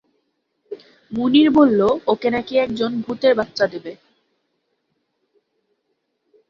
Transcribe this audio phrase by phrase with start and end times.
[1.11, 3.91] মুনির বললো, ওকে নাকি একজন ভূতের বাচ্চা দেবে।